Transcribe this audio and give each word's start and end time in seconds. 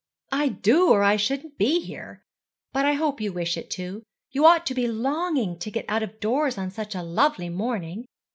'I 0.31 0.47
do, 0.49 0.89
or 0.89 1.03
I 1.03 1.15
shouldn't 1.15 1.59
be 1.59 1.79
here. 1.79 2.23
But 2.73 2.85
I 2.85 2.93
hope 2.93 3.21
you 3.21 3.31
wish 3.31 3.55
it 3.55 3.69
too. 3.69 4.01
You 4.31 4.47
ought 4.47 4.65
to 4.65 4.73
be 4.73 4.87
longing 4.87 5.59
to 5.59 5.69
get 5.69 5.85
out 5.87 6.01
of 6.01 6.19
doors 6.19 6.57
on 6.57 6.71
such 6.71 6.95
a 6.95 7.03
lovely 7.03 7.49
morning. 7.49 8.05